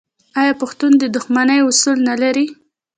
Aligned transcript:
آیا 0.39 0.53
پښتون 0.61 0.91
د 0.97 1.03
دښمنۍ 1.15 1.59
اصول 1.69 1.97
نلري؟ 2.09 2.45